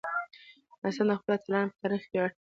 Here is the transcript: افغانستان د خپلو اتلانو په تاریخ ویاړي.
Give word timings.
افغانستان 0.75 1.07
د 1.09 1.19
خپلو 1.19 1.33
اتلانو 1.37 1.71
په 1.71 1.77
تاریخ 1.81 2.01
ویاړي. 2.07 2.33